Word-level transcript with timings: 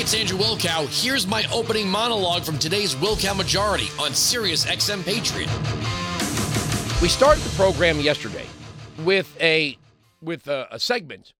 it's 0.00 0.14
Andrew 0.14 0.38
Wilkow. 0.38 0.88
Here's 0.88 1.26
my 1.26 1.44
opening 1.52 1.86
monologue 1.86 2.42
from 2.42 2.58
today's 2.58 2.94
Wilkow 2.94 3.36
Majority 3.36 3.88
on 4.00 4.14
Sirius 4.14 4.64
XM 4.64 5.04
Patriot. 5.04 5.50
We 7.02 7.08
started 7.08 7.42
the 7.42 7.54
program 7.54 8.00
yesterday 8.00 8.46
with 9.00 9.36
a 9.42 9.76
with 10.22 10.48
a, 10.48 10.68
a 10.70 10.78
segment 10.78 11.34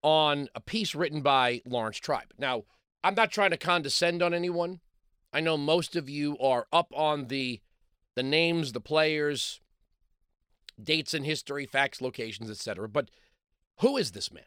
on 0.00 0.48
a 0.54 0.60
piece 0.60 0.94
written 0.94 1.20
by 1.20 1.60
Laurence 1.66 1.98
Tribe. 1.98 2.32
Now, 2.38 2.64
I'm 3.04 3.14
not 3.14 3.32
trying 3.32 3.50
to 3.50 3.58
condescend 3.58 4.22
on 4.22 4.32
anyone. 4.32 4.80
I 5.30 5.40
know 5.40 5.58
most 5.58 5.94
of 5.94 6.08
you 6.08 6.38
are 6.38 6.66
up 6.72 6.90
on 6.96 7.26
the 7.26 7.60
the 8.14 8.22
names, 8.22 8.72
the 8.72 8.80
players, 8.80 9.60
dates 10.82 11.12
in 11.12 11.24
history, 11.24 11.66
facts, 11.66 12.00
locations, 12.00 12.48
etc. 12.50 12.88
But 12.88 13.10
who 13.80 13.98
is 13.98 14.12
this 14.12 14.32
man? 14.32 14.44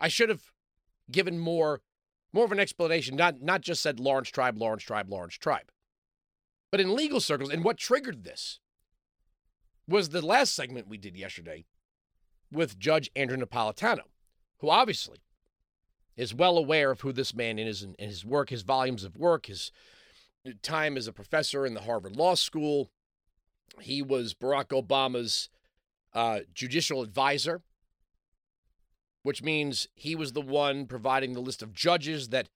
I 0.00 0.08
should 0.08 0.30
have 0.30 0.52
given 1.10 1.38
more 1.38 1.82
more 2.32 2.44
of 2.44 2.52
an 2.52 2.60
explanation, 2.60 3.16
not 3.16 3.40
not 3.40 3.60
just 3.60 3.82
said 3.82 4.00
Laurence 4.00 4.28
Tribe, 4.30 4.58
Laurence 4.58 4.82
Tribe, 4.82 5.10
Laurence 5.10 5.34
Tribe. 5.34 5.70
But 6.70 6.80
in 6.80 6.94
legal 6.94 7.20
circles, 7.20 7.50
and 7.50 7.64
what 7.64 7.78
triggered 7.78 8.24
this 8.24 8.60
was 9.88 10.10
the 10.10 10.24
last 10.24 10.54
segment 10.54 10.88
we 10.88 10.98
did 10.98 11.16
yesterday 11.16 11.64
with 12.52 12.78
Judge 12.78 13.10
Andrew 13.16 13.38
Napolitano, 13.38 14.02
who 14.58 14.68
obviously 14.68 15.18
is 16.16 16.34
well 16.34 16.58
aware 16.58 16.90
of 16.90 17.00
who 17.00 17.12
this 17.12 17.34
man 17.34 17.58
is 17.58 17.82
and 17.82 17.94
his 17.98 18.24
work, 18.24 18.50
his 18.50 18.62
volumes 18.62 19.04
of 19.04 19.16
work, 19.16 19.46
his 19.46 19.72
time 20.62 20.96
as 20.96 21.06
a 21.06 21.12
professor 21.12 21.64
in 21.64 21.74
the 21.74 21.82
Harvard 21.82 22.16
Law 22.16 22.34
School. 22.34 22.90
He 23.80 24.02
was 24.02 24.34
Barack 24.34 24.68
Obama's 24.68 25.48
uh, 26.12 26.40
judicial 26.52 27.02
advisor, 27.02 27.62
which 29.22 29.42
means 29.42 29.88
he 29.94 30.14
was 30.14 30.32
the 30.32 30.40
one 30.40 30.86
providing 30.86 31.32
the 31.32 31.40
list 31.40 31.62
of 31.62 31.72
judges 31.72 32.28
that 32.28 32.48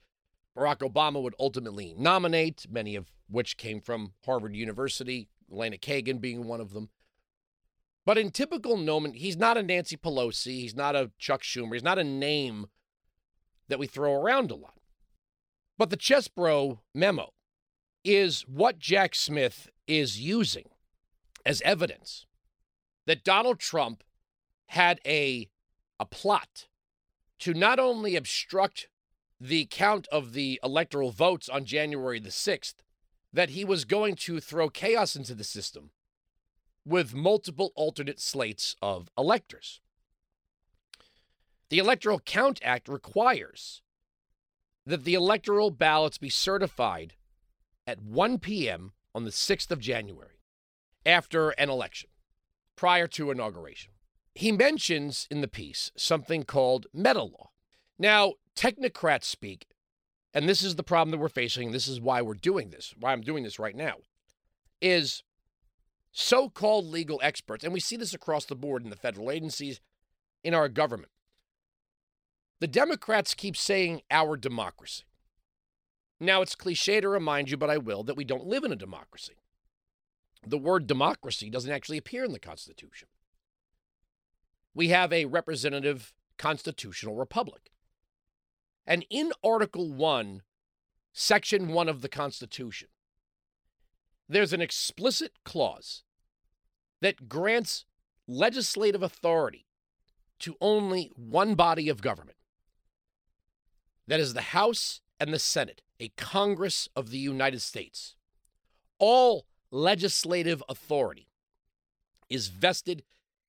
Barack 0.57 0.79
Obama 0.79 1.23
would 1.23 1.35
ultimately 1.39 1.95
nominate, 1.97 2.67
many 2.71 2.95
of 2.95 3.11
which 3.29 3.57
came 3.57 3.81
from 3.81 4.13
Harvard 4.25 4.55
University, 4.55 5.29
Elena 5.51 5.79
Kagan 5.79 6.21
being 6.21 6.45
one 6.45 6.61
of 6.61 6.73
them. 6.73 6.91
But 8.05 8.19
in 8.19 8.31
typical 8.31 8.77
Noman, 8.77 9.15
he's 9.15 9.37
not 9.37 9.57
a 9.57 9.63
Nancy 9.63 9.97
Pelosi, 9.97 10.61
he's 10.61 10.75
not 10.75 10.97
a 10.97 11.11
Chuck 11.19 11.43
Schumer, 11.43 11.75
he's 11.75 11.83
not 11.83 11.99
a 11.99 12.05
name 12.05 12.67
that 13.69 13.79
we 13.79 13.87
throw 13.87 14.15
around 14.15 14.51
a 14.51 14.57
lot. 14.57 14.75
But 15.79 15.91
the 15.91 15.97
Chesebro 15.97 16.81
memo 16.95 17.33
is 18.05 18.43
what 18.43 18.79
Jack 18.79 19.15
Smith 19.15 19.69
is 19.87 20.21
using 20.21 20.69
as 21.47 21.63
evidence 21.63 22.27
that 23.07 23.25
Donald 23.25 23.59
Trump 23.59 24.03
had 24.67 25.01
a, 25.07 25.49
a 25.99 26.07
plot 26.07 26.69
to 27.41 27.55
not 27.55 27.79
only 27.79 28.17
obstruct 28.17 28.89
the 29.41 29.67
count 29.67 30.07
of 30.13 30.33
the 30.33 30.61
electoral 30.63 31.11
votes 31.11 31.49
on 31.49 31.65
January 31.65 32.21
the 32.21 32.29
6th, 32.29 32.75
that 33.33 33.51
he 33.51 33.65
was 33.65 33.85
going 33.85 34.15
to 34.15 34.41
throw 34.41 34.69
chaos 34.69 35.17
into 35.17 35.35
the 35.35 35.45
system 35.45 35.91
with 36.85 37.15
multiple 37.15 37.73
alternate 37.75 38.21
slates 38.21 38.77
of 38.83 39.09
electors. 39.17 39.81
The 41.71 41.79
Electoral 41.79 42.21
Count 42.21 42.61
Act 42.63 42.89
requires 42.89 43.83
that 44.85 45.05
the 45.05 45.15
electoral 45.15 45.71
ballots 45.71 46.19
be 46.19 46.29
certified 46.29 47.15
at 47.87 48.03
1 48.03 48.39
p.m. 48.39 48.93
on 49.15 49.25
the 49.25 49.31
6th 49.31 49.71
of 49.71 49.81
January 49.81 50.41
after 51.07 51.51
an 51.51 51.71
election, 51.71 52.11
prior 52.77 53.07
to 53.09 53.31
inauguration. 53.31 53.92
He 54.35 54.53
mentions 54.53 55.27
in 55.31 55.41
the 55.41 55.49
piece 55.49 55.91
something 55.97 56.45
called 56.45 56.87
meta 56.93 57.23
law. 57.23 57.51
Now, 57.99 58.35
technocrats 58.57 59.25
speak, 59.25 59.67
and 60.33 60.49
this 60.49 60.63
is 60.63 60.77
the 60.77 60.83
problem 60.83 61.11
that 61.11 61.19
we're 61.19 61.29
facing. 61.29 61.73
This 61.73 61.87
is 61.87 62.01
why 62.01 62.23
we're 62.23 62.35
doing 62.35 62.71
this, 62.71 62.95
why 62.99 63.13
I'm 63.13 63.21
doing 63.21 63.45
this 63.45 63.59
right 63.59 63.77
now, 63.77 63.97
is 64.81 65.23
so 66.11 66.49
called 66.49 66.87
legal 66.87 67.21
experts, 67.23 67.65
and 67.65 67.73
we 67.73 67.81
see 67.81 67.97
this 67.97 68.15
across 68.15 68.45
the 68.45 68.55
board 68.55 68.85
in 68.85 68.91
the 68.91 68.97
federal 68.97 69.31
agencies, 69.31 69.81
in 70.45 70.55
our 70.55 70.69
government. 70.69 71.13
The 72.61 72.67
Democrats 72.67 73.35
keep 73.35 73.57
saying 73.57 74.03
our 74.11 74.37
democracy. 74.37 75.05
Now, 76.21 76.43
it's 76.43 76.55
cliche 76.55 77.01
to 77.01 77.09
remind 77.09 77.51
you, 77.51 77.57
but 77.57 77.71
I 77.71 77.79
will, 77.79 78.05
that 78.05 78.17
we 78.17 78.25
don't 78.25 78.47
live 78.47 78.65
in 78.65 78.73
a 78.73 78.77
democracy. 78.77 79.35
The 80.47 80.59
word 80.59 80.87
democracy 80.87 81.51
doesn't 81.51 81.71
actually 81.71 81.99
appear 81.99 82.25
in 82.25 82.33
the 82.33 82.39
Constitution. 82.39 83.09
We 84.75 84.89
have 84.89 85.13
a 85.13 85.27
representative 85.27 86.13
constitutional 86.39 87.15
republic. 87.15 87.71
And 88.87 89.05
in 89.11 89.33
Article 89.45 89.93
1, 89.93 90.43
Section 91.13 91.69
1 91.69 91.89
of 91.89 92.01
the 92.01 92.09
Constitution, 92.09 92.89
there's 94.29 94.53
an 94.53 94.63
explicit 94.63 95.33
clause 95.45 96.03
that 97.01 97.29
grants 97.29 97.85
legislative 98.27 99.03
authority 99.03 99.67
to 100.39 100.57
only 100.61 101.13
one 101.15 101.55
body 101.55 101.89
of 101.89 102.03
government. 102.03 102.39
That 104.09 104.21
is 104.21 104.35
the 104.35 104.41
House 104.41 105.01
and 105.21 105.33
the 105.33 105.39
Senate, 105.39 105.83
a 106.01 106.09
Congress 106.17 106.89
of 106.97 107.11
the 107.11 107.19
United 107.19 107.63
States. 107.63 108.17
All 108.99 109.47
legislative 109.71 110.63
authority 110.69 111.29
is 112.29 112.49
vested 112.49 113.05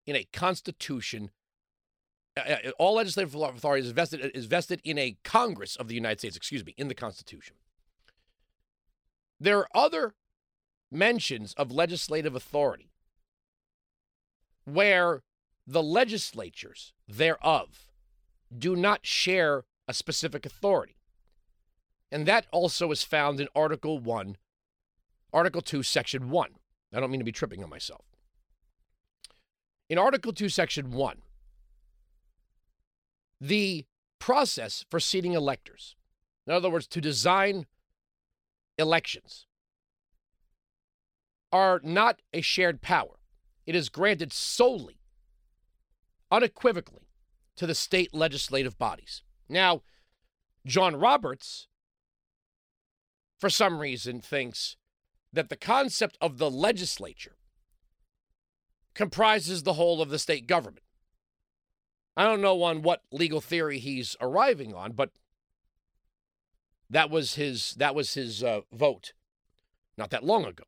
in 0.06 0.16
a 0.16 0.26
constitution. 0.34 1.32
Uh, 2.36 2.56
uh 2.68 2.70
all 2.80 2.96
legislative 2.96 3.36
authority 3.36 3.86
is 3.86 3.92
vested 3.92 4.32
is 4.34 4.46
vested 4.46 4.82
in 4.84 4.98
a 4.98 5.18
Congress 5.24 5.76
of 5.76 5.88
the 5.88 5.96
United 5.96 6.20
States. 6.20 6.36
Excuse 6.36 6.66
me, 6.66 6.74
in 6.78 6.88
the 6.88 6.96
Constitution. 6.96 7.56
There 9.40 9.60
are 9.60 9.68
other 9.76 10.16
mentions 10.92 11.54
of 11.56 11.72
legislative 11.72 12.36
authority 12.36 12.92
where 14.66 15.24
the 15.66 15.84
legislatures 15.84 16.94
thereof 17.08 17.92
do 18.56 18.76
not 18.76 19.06
share 19.06 19.66
a 19.88 19.94
specific 19.94 20.46
authority. 20.46 20.96
And 22.12 22.26
that 22.28 22.46
also 22.52 22.92
is 22.92 23.04
found 23.04 23.40
in 23.40 23.48
Article 23.56 23.98
1, 23.98 24.38
Article 25.34 25.62
2, 25.62 25.84
Section 25.84 26.30
1. 26.30 26.50
I 26.94 27.00
don't 27.00 27.10
mean 27.10 27.20
to 27.20 27.26
be 27.26 27.32
tripping 27.32 27.64
on 27.64 27.70
myself. 27.70 28.13
In 29.94 30.00
Article 30.00 30.34
2, 30.34 30.50
Section 30.50 30.90
1, 30.90 31.22
the 33.40 33.86
process 34.18 34.84
for 34.90 35.00
seating 35.00 35.34
electors, 35.34 35.96
in 36.48 36.54
other 36.54 36.68
words, 36.68 36.88
to 36.88 37.00
design 37.00 37.68
elections, 38.80 39.46
are 41.52 41.80
not 41.84 42.24
a 42.34 42.42
shared 42.42 42.82
power. 42.82 43.20
It 43.68 43.76
is 43.76 43.90
granted 43.90 44.34
solely, 44.34 44.98
unequivocally, 46.32 47.12
to 47.58 47.68
the 47.68 47.76
state 47.76 48.16
legislative 48.16 48.80
bodies. 48.80 49.22
Now, 49.48 49.84
John 50.66 50.96
Roberts 50.96 51.68
for 53.38 53.52
some 53.52 53.78
reason, 53.78 54.22
thinks 54.22 54.76
that 55.32 55.50
the 55.50 55.56
concept 55.56 56.18
of 56.20 56.40
the 56.40 56.50
legislature 56.50 57.36
comprises 58.94 59.64
the 59.64 59.74
whole 59.74 60.02
of 60.02 60.10
the 60.10 60.20
state 60.20 60.48
government. 60.48 60.84
I 62.16 62.26
don't 62.26 62.42
know 62.42 62.62
on 62.64 62.82
what 62.82 63.02
legal 63.12 63.42
theory 63.42 63.80
he's 63.80 64.16
arriving 64.22 64.74
on, 64.74 64.92
but 64.92 65.12
that 66.90 67.10
was 67.10 67.36
his 67.36 67.74
that 67.76 67.96
was 67.96 68.14
his 68.14 68.44
uh, 68.44 68.62
vote 68.72 69.14
not 69.98 70.12
that 70.12 70.24
long 70.24 70.46
ago. 70.46 70.64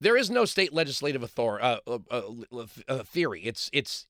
There 0.00 0.16
is 0.16 0.30
no 0.30 0.44
state 0.44 0.72
legislative 0.72 1.22
authority 1.22 1.64
uh, 1.64 1.78
uh, 1.86 1.98
uh, 2.10 2.66
uh, 2.88 3.02
theory. 3.02 3.42
It's 3.44 3.70
it's 3.72 4.06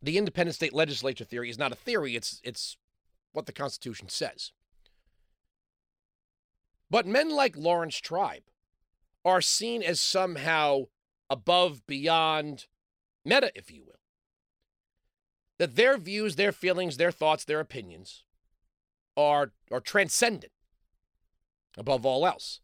the 0.00 0.16
independent 0.16 0.54
state 0.54 0.72
legislature 0.72 1.24
theory 1.24 1.50
is 1.50 1.58
not 1.58 1.72
a 1.72 1.76
theory. 1.76 2.16
It's 2.16 2.40
it's 2.42 2.76
what 3.32 3.46
the 3.46 3.52
Constitution 3.52 4.08
says. 4.08 4.52
But 6.90 7.06
men 7.06 7.30
like 7.30 7.56
Laurence 7.56 7.98
Tribe 7.98 8.44
are 9.24 9.40
seen 9.40 9.82
as 9.82 10.00
somehow 10.00 10.84
above, 11.32 11.86
beyond, 11.86 12.66
meta, 13.24 13.50
if 13.54 13.72
you 13.72 13.82
will. 13.86 13.98
That 15.58 15.76
their 15.76 15.96
views, 15.96 16.36
their 16.36 16.52
feelings, 16.52 16.98
their 16.98 17.10
thoughts, 17.10 17.44
their 17.44 17.58
opinions 17.58 18.24
are, 19.16 19.52
are 19.70 19.80
transcendent 19.80 20.52
above 21.78 22.04
all 22.04 22.26
else. 22.26 22.60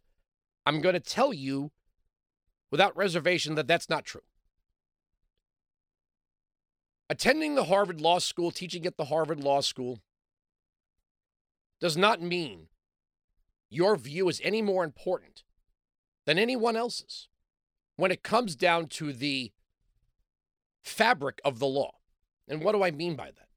I'm 0.66 0.82
going 0.82 0.92
to 0.92 1.00
tell 1.00 1.32
you 1.32 1.70
without 2.70 2.94
reservation 2.94 3.54
that 3.54 3.66
that's 3.66 3.88
not 3.88 4.04
true. 4.04 4.20
Attending 7.08 7.54
the 7.54 7.64
Harvard 7.64 8.02
Law 8.02 8.18
School, 8.18 8.50
teaching 8.50 8.84
at 8.84 8.98
the 8.98 9.06
Harvard 9.06 9.42
Law 9.42 9.62
School, 9.62 10.00
does 11.80 11.96
not 11.96 12.20
mean 12.20 12.66
your 13.70 13.96
view 13.96 14.28
is 14.28 14.42
any 14.44 14.60
more 14.60 14.84
important 14.84 15.42
than 16.26 16.38
anyone 16.38 16.76
else's 16.76 17.28
when 17.98 18.12
it 18.12 18.22
comes 18.22 18.54
down 18.54 18.86
to 18.86 19.12
the 19.12 19.50
fabric 20.80 21.40
of 21.44 21.58
the 21.58 21.66
law. 21.66 21.96
And 22.46 22.62
what 22.62 22.72
do 22.72 22.84
I 22.84 22.92
mean 22.92 23.16
by 23.16 23.26
that? 23.26 23.48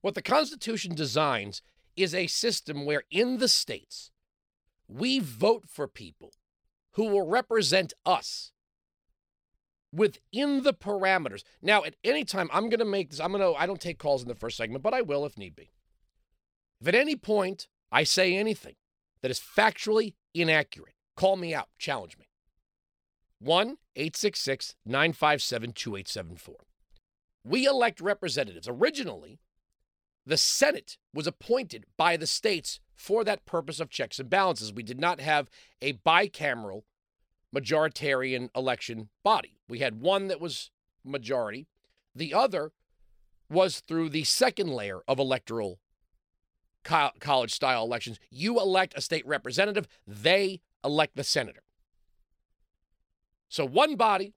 What 0.00 0.16
the 0.16 0.20
Constitution 0.20 0.96
designs 0.96 1.62
is 1.96 2.12
a 2.12 2.26
system 2.26 2.84
where 2.84 3.04
in 3.08 3.38
the 3.38 3.46
states 3.46 4.10
we 4.88 5.20
vote 5.20 5.64
for 5.68 5.86
people 5.86 6.32
who 6.94 7.04
will 7.04 7.26
represent 7.26 7.92
us 8.04 8.50
within 9.92 10.64
the 10.64 10.74
parameters. 10.74 11.44
Now, 11.62 11.84
at 11.84 11.94
any 12.02 12.24
time, 12.24 12.50
I'm 12.52 12.68
going 12.68 12.80
to 12.80 12.84
make 12.84 13.10
this, 13.10 13.20
I'm 13.20 13.30
going 13.30 13.42
to, 13.42 13.58
I 13.58 13.66
don't 13.66 13.80
take 13.80 14.00
calls 14.00 14.22
in 14.22 14.28
the 14.28 14.34
first 14.34 14.56
segment, 14.56 14.82
but 14.82 14.92
I 14.92 15.02
will 15.02 15.24
if 15.24 15.38
need 15.38 15.54
be. 15.54 15.70
If 16.80 16.88
at 16.88 16.96
any 16.96 17.14
point 17.14 17.68
I 17.92 18.02
say 18.02 18.36
anything 18.36 18.74
that 19.22 19.30
is 19.30 19.38
factually 19.38 20.14
inaccurate, 20.34 20.94
call 21.16 21.36
me 21.36 21.54
out, 21.54 21.68
challenge 21.78 22.18
me. 22.18 22.27
1 23.40 23.76
866 23.96 24.74
957 24.84 25.72
2874. 25.72 26.56
We 27.44 27.66
elect 27.66 28.00
representatives. 28.00 28.68
Originally, 28.68 29.38
the 30.26 30.36
Senate 30.36 30.98
was 31.14 31.26
appointed 31.26 31.86
by 31.96 32.16
the 32.16 32.26
states 32.26 32.80
for 32.94 33.24
that 33.24 33.46
purpose 33.46 33.80
of 33.80 33.90
checks 33.90 34.18
and 34.18 34.28
balances. 34.28 34.72
We 34.72 34.82
did 34.82 35.00
not 35.00 35.20
have 35.20 35.48
a 35.80 35.94
bicameral 35.94 36.82
majoritarian 37.54 38.50
election 38.54 39.08
body. 39.22 39.58
We 39.68 39.78
had 39.78 40.00
one 40.00 40.28
that 40.28 40.40
was 40.40 40.70
majority, 41.04 41.66
the 42.14 42.34
other 42.34 42.72
was 43.48 43.80
through 43.80 44.10
the 44.10 44.24
second 44.24 44.68
layer 44.68 45.00
of 45.08 45.18
electoral 45.18 45.78
co- 46.84 47.12
college 47.20 47.52
style 47.52 47.84
elections. 47.84 48.18
You 48.30 48.60
elect 48.60 48.92
a 48.96 49.00
state 49.00 49.26
representative, 49.26 49.88
they 50.06 50.60
elect 50.84 51.16
the 51.16 51.24
senator. 51.24 51.62
So 53.48 53.64
one 53.64 53.96
body 53.96 54.34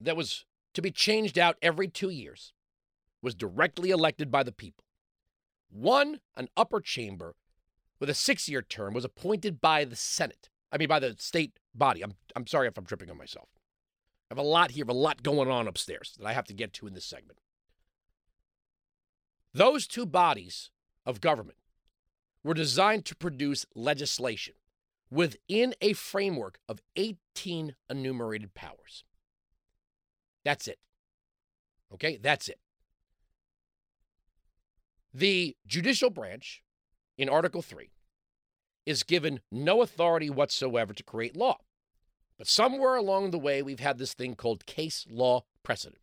that 0.00 0.16
was 0.16 0.44
to 0.74 0.82
be 0.82 0.90
changed 0.90 1.38
out 1.38 1.56
every 1.62 1.88
two 1.88 2.10
years 2.10 2.52
was 3.22 3.34
directly 3.34 3.90
elected 3.90 4.30
by 4.30 4.42
the 4.42 4.52
people. 4.52 4.84
One, 5.70 6.20
an 6.36 6.48
upper 6.56 6.80
chamber 6.80 7.34
with 7.98 8.10
a 8.10 8.14
six 8.14 8.48
year 8.48 8.62
term, 8.62 8.94
was 8.94 9.04
appointed 9.04 9.60
by 9.60 9.84
the 9.84 9.96
Senate. 9.96 10.50
I 10.70 10.78
mean, 10.78 10.88
by 10.88 10.98
the 10.98 11.14
state 11.18 11.58
body. 11.74 12.02
I'm, 12.02 12.14
I'm 12.34 12.46
sorry 12.46 12.68
if 12.68 12.76
I'm 12.76 12.84
tripping 12.84 13.10
on 13.10 13.18
myself. 13.18 13.48
I 14.30 14.34
have 14.34 14.38
a 14.38 14.42
lot 14.42 14.72
here, 14.72 14.84
I 14.84 14.86
have 14.86 14.96
a 14.96 14.98
lot 14.98 15.22
going 15.22 15.50
on 15.50 15.68
upstairs 15.68 16.14
that 16.18 16.26
I 16.26 16.32
have 16.32 16.46
to 16.46 16.54
get 16.54 16.72
to 16.74 16.86
in 16.86 16.94
this 16.94 17.04
segment. 17.04 17.38
Those 19.54 19.86
two 19.86 20.06
bodies 20.06 20.70
of 21.04 21.20
government 21.20 21.58
were 22.42 22.54
designed 22.54 23.04
to 23.06 23.16
produce 23.16 23.66
legislation 23.74 24.54
within 25.12 25.74
a 25.82 25.92
framework 25.92 26.58
of 26.66 26.80
18 26.96 27.74
enumerated 27.90 28.54
powers. 28.54 29.04
That's 30.42 30.66
it. 30.66 30.78
Okay, 31.92 32.16
that's 32.16 32.48
it. 32.48 32.58
The 35.12 35.54
judicial 35.66 36.08
branch 36.08 36.62
in 37.18 37.28
Article 37.28 37.60
3 37.60 37.90
is 38.86 39.02
given 39.02 39.40
no 39.50 39.82
authority 39.82 40.30
whatsoever 40.30 40.94
to 40.94 41.02
create 41.02 41.36
law. 41.36 41.58
But 42.38 42.48
somewhere 42.48 42.96
along 42.96 43.30
the 43.30 43.38
way, 43.38 43.60
we've 43.60 43.80
had 43.80 43.98
this 43.98 44.14
thing 44.14 44.34
called 44.34 44.64
case 44.64 45.06
law 45.10 45.44
precedent 45.62 46.00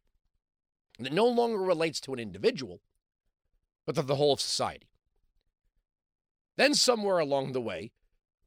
that 1.00 1.12
no 1.12 1.26
longer 1.26 1.58
relates 1.58 2.00
to 2.02 2.14
an 2.14 2.20
individual, 2.20 2.82
but 3.88 3.96
to 3.96 4.04
the 4.04 4.18
whole 4.18 4.34
of 4.34 4.40
society. 4.40 4.88
Then, 6.58 6.76
somewhere 6.76 7.18
along 7.18 7.54
the 7.54 7.62
way, 7.62 7.92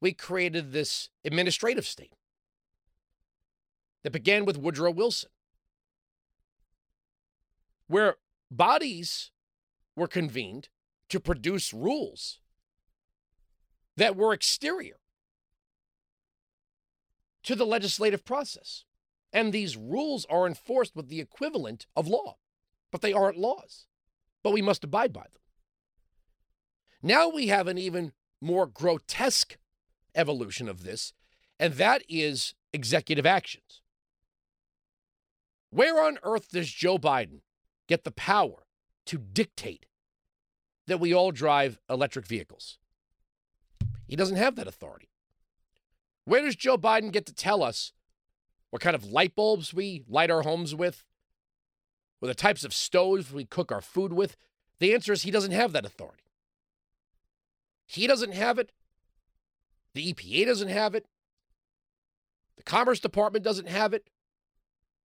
we 0.03 0.13
created 0.13 0.73
this 0.73 1.11
administrative 1.25 1.87
state 1.87 2.17
that 4.03 4.11
began 4.11 4.45
with 4.45 4.59
Woodrow 4.59 4.91
Wilson, 4.91 5.31
where 7.87 8.17
bodies 8.51 9.31
were 9.95 10.09
convened 10.09 10.69
to 11.09 11.21
produce 11.21 11.73
rules 11.73 12.41
that 13.97 14.17
were 14.17 14.33
exterior 14.33 14.97
to 17.45 17.55
the 17.55 17.67
legislative 17.67 18.25
process. 18.25 18.85
And 19.33 19.53
these 19.53 19.77
rules 19.77 20.27
are 20.29 20.49
enforced 20.49 20.97
with 20.97 21.09
the 21.09 21.21
equivalent 21.21 21.87
of 21.95 22.09
law, 22.09 22.39
but 22.91 23.03
they 23.03 23.13
aren't 23.13 23.39
laws. 23.39 23.87
But 24.43 24.53
we 24.53 24.63
must 24.63 24.83
abide 24.83 25.13
by 25.13 25.23
them. 25.23 25.43
Now 27.03 27.29
we 27.29 27.47
have 27.47 27.69
an 27.69 27.79
even 27.79 28.13
more 28.41 28.67
grotesque 28.67 29.57
evolution 30.15 30.69
of 30.69 30.85
this, 30.85 31.13
and 31.59 31.75
that 31.75 32.03
is 32.09 32.55
executive 32.73 33.27
actions. 33.27 33.81
Where 35.71 36.03
on 36.03 36.19
earth 36.23 36.51
does 36.51 36.71
Joe 36.71 36.99
Biden 36.99 37.41
get 37.89 38.05
the 38.05 38.11
power 38.11 38.67
to 39.07 39.19
dictate 39.19 39.87
that 40.87 41.01
we 41.01 41.15
all 41.15 41.31
drive 41.31 41.79
electric 41.89 42.27
vehicles? 42.27 42.79
He 44.07 44.17
doesn't 44.17 44.37
have 44.37 44.57
that 44.57 44.67
authority. 44.67 45.09
Where 46.25 46.43
does 46.43 46.57
Joe 46.57 46.77
Biden 46.77 47.11
get 47.11 47.27
to 47.27 47.35
tell 47.35 47.63
us 47.63 47.93
what 48.71 48.83
kind 48.83 48.95
of 48.95 49.05
light 49.05 49.35
bulbs 49.35 49.73
we 49.73 50.05
light 50.09 50.31
our 50.31 50.43
homes 50.43 50.75
with, 50.75 51.05
or 52.21 52.29
the 52.29 52.35
types 52.35 52.65
of 52.65 52.75
stoves 52.75 53.33
we 53.33 53.45
cook 53.45 53.73
our 53.73 53.81
food 53.81 54.13
with? 54.13 54.37
The 54.79 54.95
answer 54.95 55.13
is 55.13 55.23
he 55.23 55.31
doesn't 55.31 55.53
have 55.53 55.73
that 55.73 55.87
authority. 55.87 56.25
He 57.87 58.07
doesn't 58.07 58.35
have 58.35 58.59
it. 58.59 58.73
The 59.95 60.13
EPA 60.13 60.47
doesn't 60.47 60.69
have 60.69 60.95
it. 60.95 61.07
The 62.57 62.63
Commerce 62.63 63.01
Department 63.01 63.45
doesn't 63.45 63.69
have 63.69 63.93
it. 63.93 64.09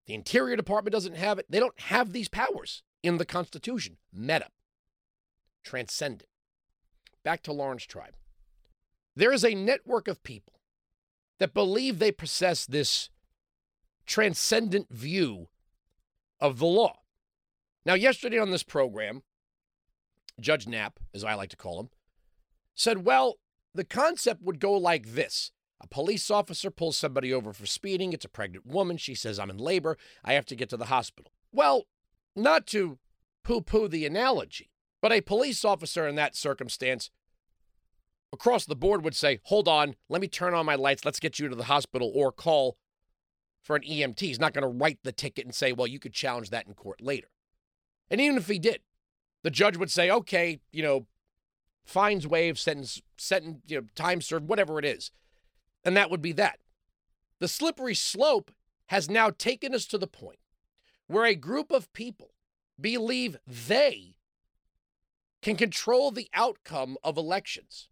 The 0.06 0.14
Interior 0.14 0.56
Department 0.56 0.92
doesn't 0.92 1.16
have 1.16 1.38
it. 1.38 1.46
They 1.48 1.58
don't 1.58 1.80
have 1.80 2.12
these 2.12 2.28
powers 2.28 2.82
in 3.02 3.18
the 3.18 3.24
Constitution. 3.24 3.96
Meta. 4.12 4.48
Transcendent. 5.64 6.28
Back 7.24 7.42
to 7.42 7.52
Laurence 7.52 7.84
Tribe. 7.84 8.14
There 9.16 9.32
is 9.32 9.44
a 9.44 9.54
network 9.54 10.06
of 10.06 10.22
people 10.22 10.60
that 11.38 11.54
believe 11.54 11.98
they 11.98 12.12
possess 12.12 12.66
this 12.66 13.10
transcendent 14.06 14.92
view 14.92 15.48
of 16.40 16.58
the 16.58 16.66
law. 16.66 17.00
Now, 17.84 17.94
yesterday 17.94 18.38
on 18.38 18.50
this 18.50 18.62
program, 18.62 19.22
Judge 20.40 20.66
Nap, 20.66 20.98
as 21.14 21.24
I 21.24 21.34
like 21.34 21.50
to 21.50 21.56
call 21.56 21.80
him, 21.80 21.88
said, 22.74 23.04
well, 23.04 23.36
the 23.76 23.84
concept 23.84 24.42
would 24.42 24.60
go 24.60 24.72
like 24.72 25.14
this. 25.14 25.52
A 25.80 25.86
police 25.86 26.30
officer 26.30 26.70
pulls 26.70 26.96
somebody 26.96 27.32
over 27.32 27.52
for 27.52 27.66
speeding. 27.66 28.12
It's 28.12 28.24
a 28.24 28.30
pregnant 28.30 28.66
woman. 28.66 28.96
She 28.96 29.14
says, 29.14 29.38
I'm 29.38 29.50
in 29.50 29.58
labor. 29.58 29.98
I 30.24 30.32
have 30.32 30.46
to 30.46 30.56
get 30.56 30.70
to 30.70 30.76
the 30.76 30.86
hospital. 30.86 31.32
Well, 31.52 31.84
not 32.34 32.66
to 32.68 32.98
poo 33.44 33.60
poo 33.60 33.88
the 33.88 34.06
analogy, 34.06 34.70
but 35.00 35.12
a 35.12 35.20
police 35.20 35.64
officer 35.64 36.08
in 36.08 36.14
that 36.16 36.34
circumstance 36.34 37.10
across 38.32 38.64
the 38.64 38.76
board 38.76 39.04
would 39.04 39.14
say, 39.14 39.40
hold 39.44 39.68
on, 39.68 39.94
let 40.08 40.20
me 40.20 40.28
turn 40.28 40.54
on 40.54 40.66
my 40.66 40.74
lights, 40.74 41.04
let's 41.04 41.20
get 41.20 41.38
you 41.38 41.48
to 41.48 41.54
the 41.54 41.64
hospital, 41.64 42.10
or 42.14 42.32
call 42.32 42.76
for 43.62 43.76
an 43.76 43.82
EMT. 43.82 44.20
He's 44.20 44.40
not 44.40 44.52
going 44.52 44.62
to 44.62 44.68
write 44.68 44.98
the 45.02 45.12
ticket 45.12 45.44
and 45.44 45.54
say, 45.54 45.72
well, 45.72 45.86
you 45.86 45.98
could 45.98 46.12
challenge 46.12 46.50
that 46.50 46.66
in 46.66 46.74
court 46.74 47.00
later. 47.00 47.28
And 48.10 48.20
even 48.20 48.36
if 48.36 48.48
he 48.48 48.58
did, 48.58 48.80
the 49.42 49.50
judge 49.50 49.76
would 49.76 49.90
say, 49.90 50.10
okay, 50.10 50.60
you 50.72 50.82
know, 50.82 51.06
fines 51.86 52.26
waived, 52.26 52.58
sentence, 52.58 53.00
sentence, 53.16 53.62
you 53.66 53.80
know, 53.80 53.86
time 53.94 54.20
served, 54.20 54.48
whatever 54.48 54.78
it 54.78 54.84
is. 54.84 55.10
And 55.84 55.96
that 55.96 56.10
would 56.10 56.20
be 56.20 56.32
that. 56.32 56.58
The 57.38 57.48
slippery 57.48 57.94
slope 57.94 58.50
has 58.86 59.08
now 59.08 59.30
taken 59.30 59.74
us 59.74 59.86
to 59.86 59.98
the 59.98 60.06
point 60.06 60.38
where 61.06 61.24
a 61.24 61.34
group 61.34 61.70
of 61.70 61.92
people 61.92 62.32
believe 62.80 63.38
they 63.46 64.16
can 65.42 65.56
control 65.56 66.10
the 66.10 66.28
outcome 66.34 66.96
of 67.04 67.16
elections 67.16 67.88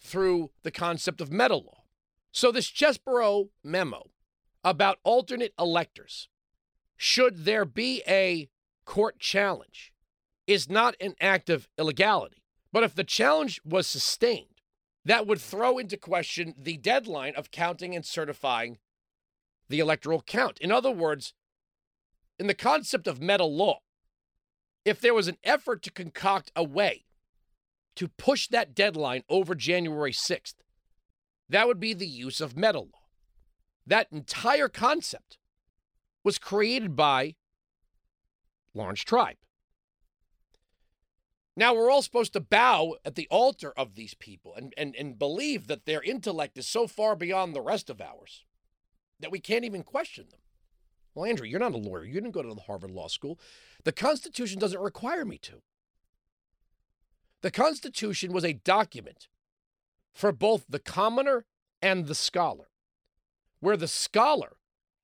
through 0.00 0.50
the 0.62 0.70
concept 0.70 1.20
of 1.20 1.32
meta 1.32 1.56
law. 1.56 1.84
So, 2.32 2.50
this 2.50 2.70
Chesebro 2.70 3.50
memo 3.62 4.10
about 4.64 4.98
alternate 5.04 5.54
electors, 5.58 6.28
should 6.96 7.44
there 7.44 7.64
be 7.64 8.02
a 8.08 8.48
court 8.84 9.20
challenge, 9.20 9.92
is 10.46 10.68
not 10.68 10.96
an 11.00 11.14
act 11.20 11.48
of 11.48 11.68
illegality. 11.78 12.43
But 12.74 12.82
if 12.82 12.96
the 12.96 13.04
challenge 13.04 13.60
was 13.64 13.86
sustained, 13.86 14.60
that 15.04 15.28
would 15.28 15.40
throw 15.40 15.78
into 15.78 15.96
question 15.96 16.54
the 16.58 16.76
deadline 16.76 17.36
of 17.36 17.52
counting 17.52 17.94
and 17.94 18.04
certifying 18.04 18.78
the 19.68 19.78
electoral 19.78 20.20
count. 20.22 20.58
In 20.58 20.72
other 20.72 20.90
words, 20.90 21.34
in 22.36 22.48
the 22.48 22.52
concept 22.52 23.06
of 23.06 23.22
meta 23.22 23.44
law, 23.44 23.78
if 24.84 25.00
there 25.00 25.14
was 25.14 25.28
an 25.28 25.36
effort 25.44 25.84
to 25.84 25.92
concoct 25.92 26.50
a 26.56 26.64
way 26.64 27.04
to 27.94 28.08
push 28.08 28.48
that 28.48 28.74
deadline 28.74 29.22
over 29.28 29.54
January 29.54 30.10
6th, 30.10 30.54
that 31.48 31.68
would 31.68 31.78
be 31.78 31.94
the 31.94 32.08
use 32.08 32.40
of 32.40 32.56
meta 32.56 32.80
law. 32.80 33.04
That 33.86 34.08
entire 34.10 34.68
concept 34.68 35.38
was 36.24 36.40
created 36.40 36.96
by 36.96 37.36
Laurence 38.74 39.02
Tribe. 39.02 39.36
Now 41.56 41.74
we're 41.74 41.90
all 41.90 42.02
supposed 42.02 42.32
to 42.32 42.40
bow 42.40 42.96
at 43.04 43.14
the 43.14 43.28
altar 43.30 43.72
of 43.76 43.94
these 43.94 44.14
people 44.14 44.54
and, 44.56 44.74
and, 44.76 44.96
and 44.96 45.18
believe 45.18 45.68
that 45.68 45.86
their 45.86 46.02
intellect 46.02 46.58
is 46.58 46.66
so 46.66 46.86
far 46.86 47.14
beyond 47.14 47.54
the 47.54 47.60
rest 47.60 47.88
of 47.90 48.00
ours 48.00 48.44
that 49.20 49.30
we 49.30 49.38
can't 49.38 49.64
even 49.64 49.84
question 49.84 50.26
them. 50.30 50.40
Well, 51.14 51.26
Andrew, 51.26 51.46
you're 51.46 51.60
not 51.60 51.74
a 51.74 51.78
lawyer. 51.78 52.04
You 52.04 52.14
didn't 52.14 52.32
go 52.32 52.42
to 52.42 52.54
the 52.54 52.62
Harvard 52.62 52.90
Law 52.90 53.06
School. 53.06 53.38
The 53.84 53.92
Constitution 53.92 54.58
doesn't 54.58 54.80
require 54.80 55.24
me 55.24 55.38
to. 55.38 55.62
The 57.42 57.52
Constitution 57.52 58.32
was 58.32 58.44
a 58.44 58.54
document 58.54 59.28
for 60.12 60.32
both 60.32 60.64
the 60.68 60.78
commoner 60.78 61.44
and 61.80 62.06
the 62.06 62.14
scholar, 62.14 62.70
where 63.60 63.76
the 63.76 63.86
scholar 63.86 64.56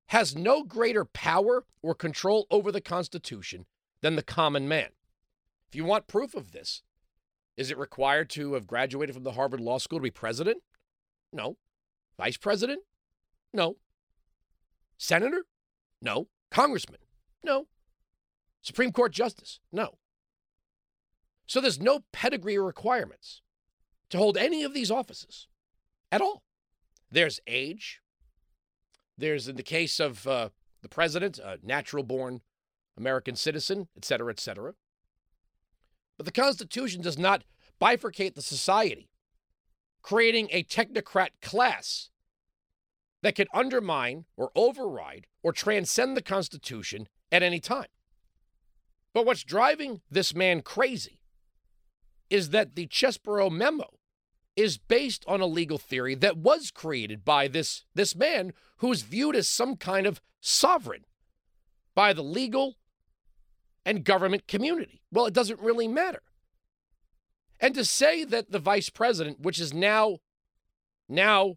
has 0.06 0.34
no 0.34 0.64
greater 0.64 1.04
power 1.04 1.64
or 1.82 1.94
control 1.94 2.46
over 2.50 2.72
the 2.72 2.80
Constitution 2.80 3.66
than 4.00 4.16
the 4.16 4.22
common 4.22 4.66
man. 4.66 4.88
If 5.70 5.76
you 5.76 5.84
want 5.84 6.08
proof 6.08 6.34
of 6.34 6.50
this, 6.50 6.82
is 7.56 7.70
it 7.70 7.78
required 7.78 8.28
to 8.30 8.54
have 8.54 8.66
graduated 8.66 9.14
from 9.14 9.22
the 9.22 9.32
Harvard 9.32 9.60
Law 9.60 9.78
School 9.78 10.00
to 10.00 10.02
be 10.02 10.10
president? 10.10 10.58
No. 11.32 11.58
Vice 12.18 12.36
president? 12.36 12.80
No. 13.52 13.76
Senator? 14.98 15.44
No. 16.02 16.26
Congressman? 16.50 16.98
No. 17.44 17.68
Supreme 18.62 18.90
Court 18.90 19.12
justice? 19.12 19.60
No. 19.70 19.98
So 21.46 21.60
there's 21.60 21.80
no 21.80 22.00
pedigree 22.12 22.58
requirements 22.58 23.42
to 24.10 24.18
hold 24.18 24.36
any 24.36 24.64
of 24.64 24.74
these 24.74 24.90
offices 24.90 25.46
at 26.10 26.20
all. 26.20 26.42
There's 27.12 27.38
age. 27.46 28.00
There's, 29.16 29.46
in 29.46 29.54
the 29.54 29.62
case 29.62 30.00
of 30.00 30.26
uh, 30.26 30.48
the 30.82 30.88
president, 30.88 31.38
a 31.38 31.58
natural 31.62 32.02
born 32.02 32.40
American 32.96 33.36
citizen, 33.36 33.88
et 33.96 34.04
cetera, 34.04 34.32
et 34.32 34.40
cetera. 34.40 34.74
But 36.20 36.26
the 36.26 36.32
Constitution 36.32 37.00
does 37.00 37.16
not 37.16 37.44
bifurcate 37.80 38.34
the 38.34 38.42
society, 38.42 39.08
creating 40.02 40.48
a 40.50 40.62
technocrat 40.62 41.30
class 41.40 42.10
that 43.22 43.34
can 43.34 43.46
undermine 43.54 44.26
or 44.36 44.50
override 44.54 45.28
or 45.42 45.54
transcend 45.54 46.18
the 46.18 46.22
Constitution 46.22 47.08
at 47.32 47.42
any 47.42 47.58
time. 47.58 47.86
But 49.14 49.24
what's 49.24 49.44
driving 49.44 50.02
this 50.10 50.34
man 50.34 50.60
crazy 50.60 51.20
is 52.28 52.50
that 52.50 52.74
the 52.74 52.86
Chesebro 52.86 53.50
memo 53.50 53.88
is 54.56 54.76
based 54.76 55.24
on 55.26 55.40
a 55.40 55.46
legal 55.46 55.78
theory 55.78 56.14
that 56.16 56.36
was 56.36 56.70
created 56.70 57.24
by 57.24 57.48
this, 57.48 57.86
this 57.94 58.14
man 58.14 58.52
who 58.80 58.92
is 58.92 59.00
viewed 59.00 59.36
as 59.36 59.48
some 59.48 59.74
kind 59.74 60.06
of 60.06 60.20
sovereign 60.38 61.06
by 61.94 62.12
the 62.12 62.22
legal 62.22 62.76
and 63.84 64.04
government 64.04 64.46
community. 64.46 65.02
Well, 65.12 65.26
it 65.26 65.34
doesn't 65.34 65.60
really 65.60 65.88
matter. 65.88 66.22
And 67.60 67.74
to 67.74 67.84
say 67.84 68.24
that 68.24 68.50
the 68.50 68.58
vice 68.58 68.88
president, 68.88 69.40
which 69.40 69.60
is 69.60 69.74
now, 69.74 70.18
now 71.08 71.56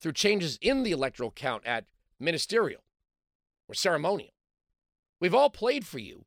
through 0.00 0.12
changes 0.12 0.58
in 0.60 0.82
the 0.82 0.92
electoral 0.92 1.30
count 1.30 1.66
at 1.66 1.84
ministerial 2.18 2.82
or 3.68 3.74
ceremonial, 3.74 4.32
we've 5.20 5.34
all 5.34 5.50
played 5.50 5.86
for 5.86 5.98
you 5.98 6.24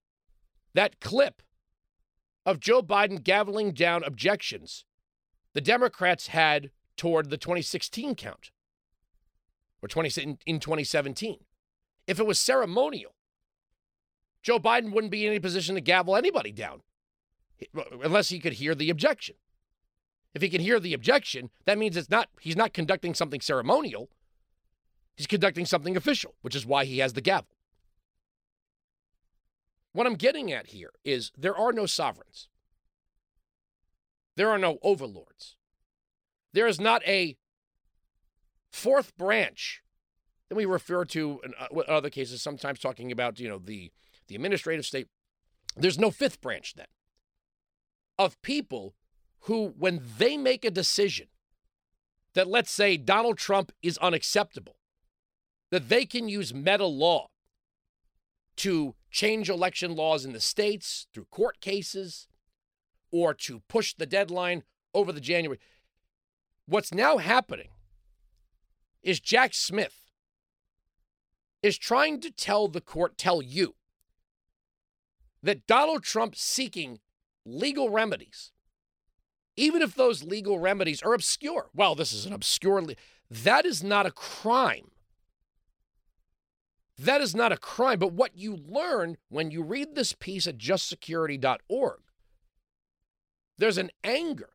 that 0.74 1.00
clip 1.00 1.42
of 2.46 2.60
Joe 2.60 2.82
Biden 2.82 3.22
gaveling 3.22 3.74
down 3.74 4.04
objections 4.04 4.86
the 5.54 5.62
Democrats 5.62 6.28
had 6.28 6.72
toward 6.96 7.30
the 7.30 7.38
2016 7.38 8.16
count 8.16 8.52
or 9.82 9.88
20 9.88 10.38
in 10.46 10.60
2017. 10.60 11.40
If 12.08 12.20
it 12.20 12.26
was 12.26 12.40
ceremonial, 12.40 13.16
Joe 14.42 14.60
Biden 14.60 14.92
wouldn't 14.92 15.12
be 15.12 15.26
in 15.26 15.32
any 15.32 15.40
position 15.40 15.76
to 15.76 15.82
gavel 15.82 16.16
anybody 16.16 16.52
down 16.52 16.82
unless 18.04 18.30
he 18.30 18.40
could 18.40 18.54
hear 18.54 18.74
the 18.74 18.90
objection. 18.90 19.36
If 20.34 20.42
he 20.42 20.50
can 20.50 20.62
hear 20.62 20.80
the 20.80 20.94
objection, 20.94 21.50
that 21.66 21.78
means 21.78 21.98
it's 21.98 22.10
not 22.10 22.30
he's 22.40 22.56
not 22.56 22.74
conducting 22.74 23.14
something 23.14 23.42
ceremonial. 23.42 24.10
He's 25.16 25.28
conducting 25.28 25.66
something 25.66 25.98
official, 25.98 26.36
which 26.42 26.56
is 26.56 26.66
why 26.66 26.86
he 26.86 27.00
has 27.00 27.14
the 27.14 27.22
gavel. 27.22 27.58
What 29.94 30.08
I'm 30.08 30.16
getting 30.16 30.52
at 30.52 30.68
here 30.68 30.92
is 31.04 31.32
there 31.38 31.56
are 31.56 31.74
no 31.74 31.86
sovereigns. 31.86 32.48
There 34.38 34.50
are 34.50 34.58
no 34.58 34.80
overlords. 34.82 35.58
There 36.54 36.68
is 36.68 36.80
not 36.80 37.06
a 37.06 37.36
fourth 38.72 39.16
branch 39.18 39.84
that 40.50 40.56
we 40.56 40.66
refer 40.66 41.06
to 41.06 41.42
in 41.44 41.54
uh, 41.60 41.80
other 41.82 42.10
cases, 42.10 42.42
sometimes 42.42 42.80
talking 42.80 43.12
about, 43.12 43.40
you 43.40 43.50
know, 43.50 43.60
the, 43.60 43.92
the 44.28 44.36
administrative 44.36 44.86
state. 44.86 45.08
There's 45.76 46.00
no 46.00 46.12
fifth 46.12 46.42
branch 46.42 46.74
then 46.76 46.88
of 48.18 48.42
people 48.42 48.96
who, 49.42 49.74
when 49.78 50.02
they 50.18 50.38
make 50.38 50.64
a 50.64 50.72
decision 50.72 51.28
that, 52.34 52.48
let's 52.48 52.72
say, 52.72 52.98
Donald 52.98 53.38
Trump 53.38 53.72
is 53.82 53.98
unacceptable, 53.98 54.76
that 55.72 55.90
they 55.90 56.06
can 56.06 56.30
use 56.30 56.54
meta 56.54 56.86
law 56.86 57.28
to 58.58 58.96
change 59.10 59.50
election 59.50 59.96
laws 59.96 60.24
in 60.24 60.34
the 60.34 60.40
states 60.40 61.08
through 61.14 61.26
court 61.26 61.60
cases 61.62 62.28
or 63.12 63.34
to 63.34 63.62
push 63.68 63.94
the 63.94 64.06
deadline 64.06 64.64
over 64.94 65.12
the 65.12 65.22
January. 65.22 65.60
What's 66.66 66.94
now 66.94 67.18
happening 67.18 67.70
is 69.02 69.20
Jack 69.20 69.54
Smith 69.54 70.12
is 71.64 71.78
trying 71.78 72.20
to 72.22 72.32
tell 72.32 72.68
the 72.68 72.82
court, 72.82 73.18
tell 73.18 73.42
you, 73.42 73.76
that 75.44 75.68
Donald 75.68 76.04
Trump 76.04 76.36
seeking 76.36 77.00
legal 77.46 77.90
remedies, 77.90 78.52
even 79.56 79.82
if 79.82 79.96
those 79.96 80.24
legal 80.24 80.60
remedies 80.60 81.02
are 81.02 81.14
obscure. 81.14 81.70
Well, 81.74 81.96
this 81.96 82.14
is 82.14 82.26
an 82.26 82.34
obscure, 82.34 82.82
le- 82.82 82.96
that 83.30 83.66
is 83.66 83.84
not 83.84 84.06
a 84.06 84.12
crime. 84.12 84.92
That 86.98 87.22
is 87.22 87.34
not 87.34 87.52
a 87.52 87.58
crime. 87.58 87.98
But 87.98 88.14
what 88.14 88.38
you 88.38 88.56
learn 88.56 89.18
when 89.30 89.50
you 89.50 89.64
read 89.64 89.96
this 89.96 90.14
piece 90.14 90.46
at 90.46 90.58
justsecurity.org, 90.58 92.00
there's 93.58 93.78
an 93.78 93.92
anger 94.04 94.50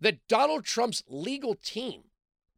that 0.00 0.26
Donald 0.28 0.64
Trump's 0.64 1.02
legal 1.08 1.54
team 1.54 2.04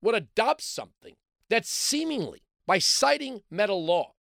would 0.01 0.15
adopt 0.15 0.63
something 0.63 1.15
that 1.49 1.67
seemingly, 1.67 2.43
by 2.67 2.79
citing 2.79 3.43
meta 3.51 3.75
law, 3.75 4.15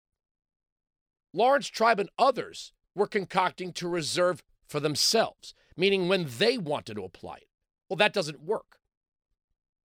Laurence 1.32 1.68
Tribe 1.68 1.98
and 1.98 2.10
others 2.18 2.72
were 2.94 3.06
concocting 3.06 3.72
to 3.72 3.88
reserve 3.88 4.42
for 4.66 4.80
themselves, 4.80 5.54
meaning 5.76 6.08
when 6.08 6.26
they 6.38 6.58
wanted 6.58 6.94
to 6.94 7.04
apply 7.04 7.36
it. 7.36 7.48
Well, 7.88 7.96
that 7.96 8.12
doesn't 8.12 8.42
work. 8.42 8.78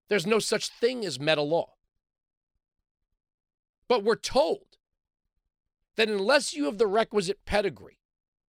There's 0.08 0.26
no 0.26 0.38
such 0.38 0.68
thing 0.68 1.04
as 1.04 1.18
meta 1.18 1.42
law. 1.42 1.74
But 3.88 4.04
we're 4.04 4.16
told 4.16 4.78
that 5.96 6.08
unless 6.08 6.54
you 6.54 6.64
have 6.64 6.78
the 6.78 6.86
requisite 6.86 7.44
pedigree, 7.44 7.98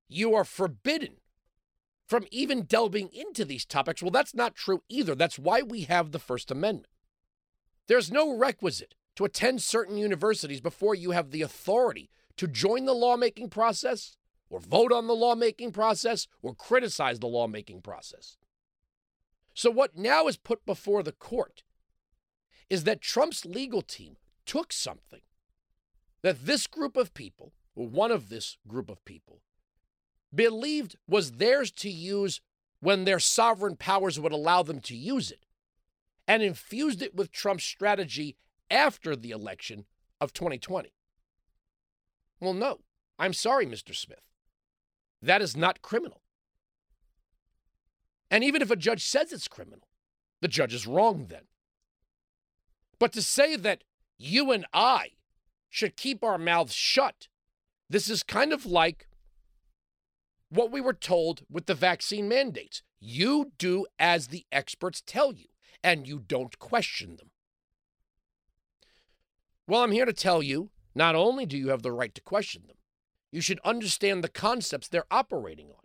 you 0.08 0.34
are 0.34 0.46
forbidden 0.46 1.18
from 2.08 2.26
even 2.32 2.64
delving 2.64 3.10
into 3.12 3.46
these 3.46 3.66
topics. 3.66 4.02
Well, 4.02 4.12
that's 4.12 4.36
not 4.36 4.56
true 4.56 4.84
either. 4.90 5.16
That's 5.16 5.40
why 5.40 5.62
we 5.62 5.82
have 5.82 6.12
the 6.12 6.20
First 6.20 6.52
Amendment. 6.52 6.92
There's 7.88 8.12
no 8.12 8.36
requisite 8.36 8.96
to 9.16 9.26
attend 9.26 9.62
certain 9.62 9.98
universities 9.98 10.62
before 10.62 10.96
you 10.96 11.12
have 11.12 11.32
the 11.32 11.42
authority 11.42 12.10
to 12.38 12.48
join 12.48 12.86
the 12.86 12.94
lawmaking 12.94 13.50
process 13.50 14.18
or 14.56 14.62
vote 14.62 14.94
on 14.94 15.06
the 15.06 15.14
lawmaking 15.14 15.74
process 15.74 16.28
or 16.42 16.56
criticize 16.56 17.20
the 17.20 17.28
lawmaking 17.28 17.82
process. 17.82 18.38
So, 19.54 19.70
what 19.70 19.98
now 19.98 20.28
is 20.28 20.38
put 20.38 20.66
before 20.66 21.04
the 21.04 21.12
court 21.12 21.64
is 22.70 22.86
that 22.86 23.02
Trump's 23.02 23.44
legal 23.46 23.82
team 23.82 24.16
took 24.46 24.72
something 24.72 25.20
that 26.22 26.46
this 26.46 26.68
group 26.68 26.96
of 26.96 27.14
people, 27.14 27.52
or 27.76 27.88
one 27.88 28.12
of 28.12 28.30
this 28.30 28.58
group 28.66 28.90
of 28.90 29.04
people, 29.04 29.42
believed 30.34 30.96
was 31.06 31.34
theirs 31.34 31.70
to 31.72 31.90
use 31.90 32.40
when 32.80 33.04
their 33.04 33.20
sovereign 33.20 33.76
powers 33.76 34.22
would 34.22 34.32
allow 34.32 34.64
them 34.64 34.80
to 34.80 34.96
use 34.96 35.32
it, 35.32 35.46
and 36.30 36.42
infused 36.42 37.02
it 37.02 37.14
with 37.14 37.30
Trump's 37.30 37.66
strategy 37.66 38.38
after 38.72 39.18
the 39.18 39.32
election 39.32 39.84
of 40.22 40.32
2020. 40.32 40.94
Well, 42.40 42.54
no. 42.54 42.80
I'm 43.20 43.34
sorry, 43.34 43.66
Mr. 43.66 43.94
Smith. 43.94 44.22
That 45.22 45.42
is 45.42 45.56
not 45.56 45.82
criminal. 45.82 46.22
And 48.30 48.44
even 48.44 48.62
if 48.62 48.72
a 48.72 48.76
judge 48.76 49.04
says 49.04 49.32
it's 49.32 49.48
criminal, 49.48 49.88
the 50.42 50.48
judge 50.48 50.74
is 50.74 50.88
wrong 50.88 51.28
then. 51.30 51.44
But 53.00 53.14
to 53.14 53.22
say 53.22 53.56
that 53.56 53.84
you 54.18 54.52
and 54.52 54.66
I 54.74 55.10
should 55.70 55.98
keep 55.98 56.24
our 56.24 56.38
mouths 56.38 56.74
shut, 56.74 57.28
this 57.90 58.10
is 58.10 58.24
kind 58.24 58.54
of 58.54 58.66
like 58.66 59.08
what 60.50 60.72
we 60.72 60.82
were 60.82 60.94
told 60.94 61.44
with 61.50 61.66
the 61.66 61.74
vaccine 61.74 62.28
mandates. 62.28 62.82
You 63.00 63.52
do 63.58 63.86
as 64.00 64.28
the 64.28 64.46
experts 64.52 65.04
tell 65.06 65.34
you, 65.34 65.48
and 65.84 66.08
you 66.08 66.20
don't 66.20 66.58
question 66.58 67.18
them. 67.18 67.32
Well, 69.68 69.84
I'm 69.84 69.92
here 69.92 70.06
to 70.06 70.14
tell 70.14 70.42
you 70.42 70.70
not 70.94 71.16
only 71.16 71.46
do 71.46 71.58
you 71.58 71.70
have 71.70 71.82
the 71.82 71.92
right 71.92 72.14
to 72.16 72.22
question 72.22 72.64
them, 72.68 72.78
you 73.36 73.42
should 73.42 73.60
understand 73.66 74.24
the 74.24 74.30
concepts 74.30 74.88
they're 74.88 75.12
operating 75.12 75.68
on. 75.68 75.84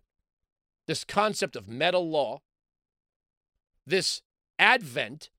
This 0.87 1.03
concept 1.03 1.57
of 1.57 1.69
meta 1.69 1.99
law, 1.99 2.43
this 3.85 4.23
advent 4.57 5.31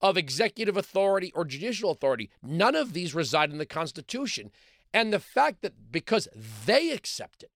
of 0.00 0.16
executive 0.16 0.78
authority 0.78 1.30
or 1.34 1.44
judicial 1.44 1.90
authority, 1.90 2.30
none 2.42 2.74
of 2.74 2.94
these 2.94 3.14
reside 3.14 3.50
in 3.52 3.58
the 3.58 3.66
Constitution. 3.66 4.50
And 4.94 5.12
the 5.12 5.20
fact 5.20 5.60
that 5.60 5.92
because 5.92 6.28
they 6.64 6.92
accept 6.92 7.42
it 7.42 7.50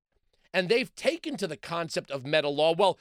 and 0.53 0.69
they've 0.69 0.95
taken 0.95 1.39
to 1.39 1.47
the 1.47 1.57
concept 1.57 2.11
of 2.11 2.27
meta 2.27 2.51
law, 2.51 2.75
well, 2.75 2.99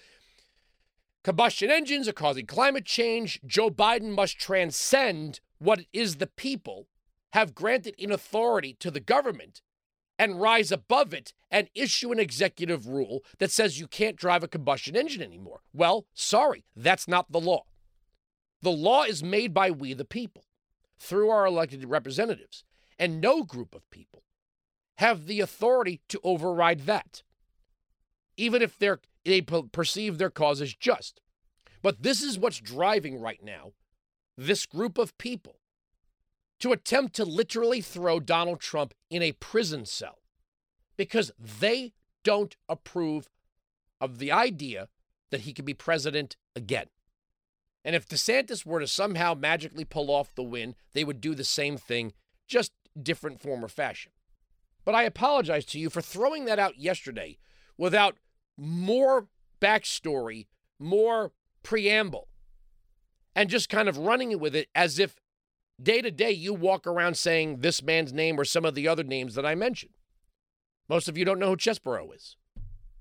combustion 1.21 1.69
engines 1.69 2.07
are 2.07 2.13
causing 2.13 2.45
climate 2.45 2.85
change. 2.85 3.41
Joe 3.45 3.69
Biden 3.69 4.15
must 4.15 4.39
transcend 4.39 5.41
what 5.59 5.81
it 5.81 5.87
is 5.91 6.15
the 6.15 6.27
people 6.27 6.87
have 7.33 7.55
granted 7.55 7.93
in 7.97 8.09
authority 8.09 8.73
to 8.79 8.89
the 8.89 9.01
government 9.01 9.61
and 10.21 10.39
rise 10.39 10.71
above 10.71 11.15
it 11.15 11.33
and 11.49 11.67
issue 11.73 12.11
an 12.11 12.19
executive 12.19 12.85
rule 12.85 13.23
that 13.39 13.49
says 13.49 13.79
you 13.79 13.87
can't 13.87 14.15
drive 14.15 14.43
a 14.43 14.47
combustion 14.47 14.95
engine 14.95 15.23
anymore. 15.23 15.61
Well, 15.73 16.05
sorry, 16.13 16.63
that's 16.75 17.07
not 17.07 17.31
the 17.31 17.39
law. 17.39 17.63
The 18.61 18.69
law 18.69 19.01
is 19.01 19.23
made 19.23 19.51
by 19.51 19.71
we, 19.71 19.95
the 19.95 20.05
people, 20.05 20.43
through 20.99 21.31
our 21.31 21.47
elected 21.47 21.83
representatives, 21.89 22.63
and 22.99 23.19
no 23.19 23.41
group 23.41 23.73
of 23.73 23.89
people 23.89 24.21
have 24.99 25.25
the 25.25 25.39
authority 25.39 26.01
to 26.09 26.19
override 26.23 26.81
that, 26.81 27.23
even 28.37 28.61
if 28.61 28.77
they 28.77 29.41
perceive 29.41 30.19
their 30.19 30.29
cause 30.29 30.61
as 30.61 30.75
just. 30.75 31.19
But 31.81 32.03
this 32.03 32.21
is 32.21 32.37
what's 32.37 32.59
driving 32.59 33.19
right 33.19 33.43
now 33.43 33.71
this 34.37 34.67
group 34.67 34.99
of 34.99 35.17
people 35.17 35.60
to 36.61 36.71
attempt 36.71 37.15
to 37.15 37.25
literally 37.25 37.81
throw 37.81 38.19
Donald 38.19 38.59
Trump 38.59 38.93
in 39.09 39.21
a 39.21 39.33
prison 39.33 39.85
cell 39.85 40.19
because 40.95 41.31
they 41.39 41.93
don't 42.23 42.55
approve 42.69 43.29
of 43.99 44.19
the 44.19 44.31
idea 44.31 44.87
that 45.31 45.41
he 45.41 45.53
could 45.53 45.65
be 45.65 45.73
president 45.73 46.37
again. 46.55 46.87
And 47.83 47.95
if 47.95 48.07
DeSantis 48.07 48.65
were 48.65 48.79
to 48.79 48.87
somehow 48.87 49.33
magically 49.33 49.85
pull 49.85 50.11
off 50.11 50.35
the 50.35 50.43
win, 50.43 50.75
they 50.93 51.03
would 51.03 51.19
do 51.19 51.33
the 51.33 51.43
same 51.43 51.77
thing, 51.77 52.13
just 52.47 52.71
different 53.01 53.41
form 53.41 53.65
or 53.65 53.67
fashion. 53.67 54.11
But 54.85 54.95
I 54.95 55.03
apologize 55.03 55.65
to 55.65 55.79
you 55.79 55.89
for 55.89 56.01
throwing 56.01 56.45
that 56.45 56.59
out 56.59 56.77
yesterday 56.77 57.37
without 57.77 58.17
more 58.57 59.27
backstory, 59.59 60.47
more 60.79 61.31
preamble, 61.63 62.27
and 63.35 63.49
just 63.49 63.69
kind 63.69 63.87
of 63.87 63.97
running 63.97 64.37
with 64.39 64.55
it 64.55 64.67
as 64.75 64.99
if 64.99 65.20
day 65.81 66.01
to 66.01 66.11
day 66.11 66.31
you 66.31 66.53
walk 66.53 66.85
around 66.85 67.17
saying 67.17 67.57
this 67.59 67.81
man's 67.81 68.13
name 68.13 68.39
or 68.39 68.45
some 68.45 68.65
of 68.65 68.75
the 68.75 68.87
other 68.87 69.03
names 69.03 69.35
that 69.35 69.45
I 69.45 69.55
mentioned. 69.55 69.93
Most 70.89 71.07
of 71.07 71.17
you 71.17 71.25
don't 71.25 71.39
know 71.39 71.49
who 71.49 71.57
Chesborough 71.57 72.15
is. 72.15 72.35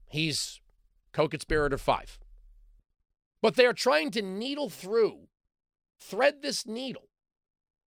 He's 0.09 0.61
co 1.13 1.29
conspirator 1.29 1.79
five. 1.79 2.19
But 3.43 3.57
they 3.57 3.67
are 3.67 3.73
trying 3.73 4.11
to 4.13 4.23
needle 4.23 4.69
through, 4.69 5.29
thread 5.99 6.43
this 6.43 6.67
needle, 6.67 7.09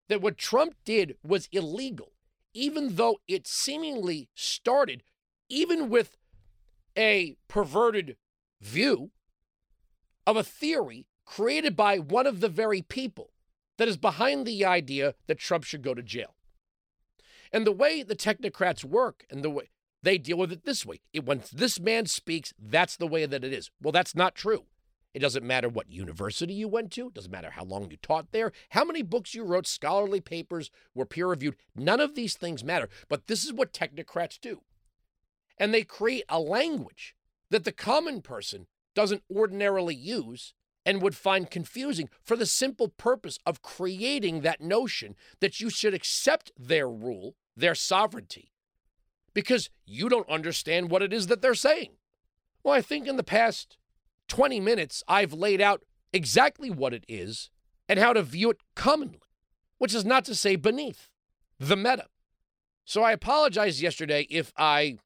that 0.08 0.22
what 0.22 0.38
Trump 0.38 0.74
did 0.84 1.16
was 1.22 1.48
illegal, 1.52 2.12
even 2.54 2.96
though 2.96 3.18
it 3.28 3.46
seemingly 3.46 4.28
started, 4.34 5.02
even 5.48 5.90
with 5.90 6.16
a 6.96 7.36
perverted 7.48 8.16
view 8.60 9.10
of 10.26 10.36
a 10.36 10.44
theory 10.44 11.06
created 11.24 11.76
by 11.76 11.98
one 11.98 12.26
of 12.26 12.40
the 12.40 12.48
very 12.48 12.82
people 12.82 13.31
that 13.82 13.88
is 13.88 13.96
behind 13.96 14.46
the 14.46 14.64
idea 14.64 15.12
that 15.26 15.40
Trump 15.40 15.64
should 15.64 15.82
go 15.82 15.92
to 15.92 16.04
jail. 16.04 16.36
And 17.52 17.66
the 17.66 17.72
way 17.72 18.04
the 18.04 18.14
technocrats 18.14 18.84
work 18.84 19.26
and 19.28 19.42
the 19.42 19.50
way 19.50 19.70
they 20.04 20.18
deal 20.18 20.36
with 20.36 20.52
it 20.52 20.64
this 20.64 20.86
way 20.86 21.00
it, 21.12 21.24
when 21.24 21.42
this 21.52 21.80
man 21.80 22.06
speaks, 22.06 22.54
that's 22.56 22.96
the 22.96 23.08
way 23.08 23.26
that 23.26 23.42
it 23.42 23.52
is. 23.52 23.72
Well, 23.82 23.90
that's 23.90 24.14
not 24.14 24.36
true. 24.36 24.66
It 25.14 25.18
doesn't 25.18 25.44
matter 25.44 25.68
what 25.68 25.90
university 25.90 26.54
you 26.54 26.68
went 26.68 26.92
to, 26.92 27.08
it 27.08 27.14
doesn't 27.14 27.32
matter 27.32 27.50
how 27.50 27.64
long 27.64 27.90
you 27.90 27.96
taught 27.96 28.30
there, 28.30 28.52
how 28.70 28.84
many 28.84 29.02
books 29.02 29.34
you 29.34 29.42
wrote, 29.42 29.66
scholarly 29.66 30.20
papers 30.20 30.70
were 30.94 31.04
peer 31.04 31.26
reviewed. 31.26 31.56
None 31.74 31.98
of 31.98 32.14
these 32.14 32.36
things 32.36 32.62
matter. 32.62 32.88
But 33.08 33.26
this 33.26 33.42
is 33.42 33.52
what 33.52 33.72
technocrats 33.72 34.38
do. 34.40 34.60
And 35.58 35.74
they 35.74 35.82
create 35.82 36.22
a 36.28 36.38
language 36.38 37.16
that 37.50 37.64
the 37.64 37.72
common 37.72 38.22
person 38.22 38.68
doesn't 38.94 39.24
ordinarily 39.28 39.96
use 39.96 40.54
and 40.84 41.00
would 41.00 41.16
find 41.16 41.50
confusing 41.50 42.08
for 42.22 42.36
the 42.36 42.46
simple 42.46 42.88
purpose 42.88 43.38
of 43.46 43.62
creating 43.62 44.40
that 44.40 44.60
notion 44.60 45.14
that 45.40 45.60
you 45.60 45.70
should 45.70 45.94
accept 45.94 46.50
their 46.58 46.88
rule, 46.88 47.36
their 47.56 47.74
sovereignty, 47.74 48.52
because 49.34 49.70
you 49.86 50.08
don't 50.08 50.28
understand 50.28 50.90
what 50.90 51.02
it 51.02 51.12
is 51.12 51.28
that 51.28 51.42
they're 51.42 51.54
saying. 51.54 51.92
Well, 52.62 52.74
I 52.74 52.80
think 52.80 53.06
in 53.06 53.16
the 53.16 53.22
past 53.24 53.76
20 54.28 54.60
minutes, 54.60 55.02
I've 55.08 55.32
laid 55.32 55.60
out 55.60 55.82
exactly 56.12 56.70
what 56.70 56.94
it 56.94 57.04
is 57.08 57.50
and 57.88 57.98
how 57.98 58.12
to 58.12 58.22
view 58.22 58.50
it 58.50 58.58
commonly, 58.74 59.20
which 59.78 59.94
is 59.94 60.04
not 60.04 60.24
to 60.26 60.34
say 60.34 60.56
beneath 60.56 61.08
the 61.58 61.76
meta. 61.76 62.06
So 62.84 63.02
I 63.02 63.12
apologize 63.12 63.82
yesterday 63.82 64.26
if 64.30 64.52
I, 64.56 64.98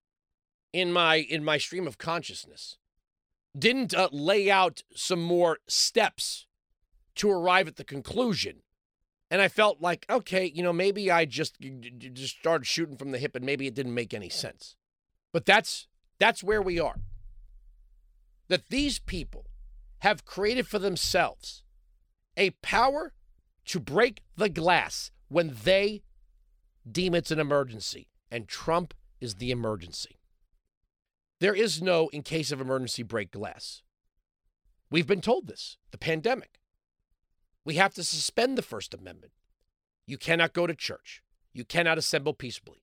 in 0.72 0.92
my 0.92 1.16
in 1.16 1.44
my 1.44 1.58
stream 1.58 1.86
of 1.86 1.98
consciousness, 1.98 2.78
didn't 3.58 3.94
uh, 3.94 4.08
lay 4.12 4.50
out 4.50 4.82
some 4.94 5.22
more 5.22 5.58
steps 5.66 6.46
to 7.16 7.30
arrive 7.30 7.68
at 7.68 7.76
the 7.76 7.84
conclusion. 7.84 8.62
And 9.30 9.40
I 9.40 9.48
felt 9.48 9.80
like, 9.80 10.06
okay, 10.08 10.52
you 10.54 10.62
know, 10.62 10.72
maybe 10.72 11.10
I 11.10 11.24
just 11.24 11.56
just 11.98 12.38
started 12.38 12.66
shooting 12.66 12.96
from 12.96 13.10
the 13.10 13.18
hip 13.18 13.34
and 13.34 13.44
maybe 13.44 13.66
it 13.66 13.74
didn't 13.74 13.94
make 13.94 14.14
any 14.14 14.28
sense. 14.28 14.76
But 15.32 15.44
that's 15.44 15.88
that's 16.18 16.44
where 16.44 16.62
we 16.62 16.78
are. 16.78 17.00
That 18.48 18.68
these 18.68 19.00
people 19.00 19.46
have 20.00 20.24
created 20.24 20.68
for 20.68 20.78
themselves 20.78 21.64
a 22.36 22.50
power 22.62 23.12
to 23.64 23.80
break 23.80 24.22
the 24.36 24.48
glass 24.48 25.10
when 25.28 25.56
they 25.64 26.02
deem 26.88 27.14
it's 27.14 27.32
an 27.32 27.40
emergency. 27.40 28.08
And 28.30 28.46
Trump 28.46 28.94
is 29.20 29.36
the 29.36 29.50
emergency. 29.50 30.20
There 31.38 31.54
is 31.54 31.82
no, 31.82 32.08
in 32.08 32.22
case 32.22 32.50
of 32.50 32.60
emergency, 32.60 33.02
break 33.02 33.30
glass. 33.30 33.82
We've 34.90 35.06
been 35.06 35.20
told 35.20 35.46
this 35.46 35.76
the 35.90 35.98
pandemic. 35.98 36.60
We 37.64 37.74
have 37.74 37.94
to 37.94 38.04
suspend 38.04 38.56
the 38.56 38.62
First 38.62 38.94
Amendment. 38.94 39.32
You 40.06 40.18
cannot 40.18 40.52
go 40.52 40.66
to 40.66 40.74
church. 40.74 41.22
You 41.52 41.64
cannot 41.64 41.98
assemble 41.98 42.32
peaceably. 42.32 42.82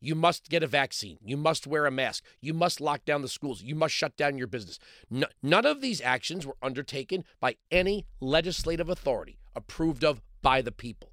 You 0.00 0.14
must 0.14 0.48
get 0.48 0.62
a 0.62 0.66
vaccine. 0.66 1.18
You 1.22 1.36
must 1.36 1.66
wear 1.66 1.86
a 1.86 1.90
mask. 1.90 2.24
You 2.40 2.54
must 2.54 2.80
lock 2.80 3.04
down 3.04 3.22
the 3.22 3.28
schools. 3.28 3.62
You 3.62 3.74
must 3.74 3.94
shut 3.94 4.16
down 4.16 4.38
your 4.38 4.46
business. 4.46 4.78
No, 5.10 5.26
none 5.42 5.66
of 5.66 5.80
these 5.80 6.00
actions 6.00 6.46
were 6.46 6.56
undertaken 6.62 7.24
by 7.38 7.56
any 7.70 8.06
legislative 8.18 8.88
authority 8.88 9.38
approved 9.54 10.02
of 10.02 10.22
by 10.42 10.62
the 10.62 10.72
people. 10.72 11.12